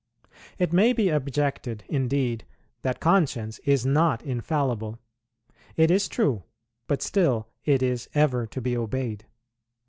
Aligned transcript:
It 0.57 0.73
may 0.73 0.93
be 0.93 1.09
objected, 1.09 1.83
indeed, 1.87 2.43
that 2.81 2.99
conscience 2.99 3.59
is 3.65 3.85
not 3.85 4.23
infallible; 4.23 4.97
it 5.75 5.91
is 5.91 6.07
true, 6.07 6.41
but 6.87 7.03
still 7.03 7.49
it 7.65 7.83
is 7.83 8.09
ever 8.15 8.47
to 8.47 8.59
be 8.59 8.75
obeyed. 8.75 9.25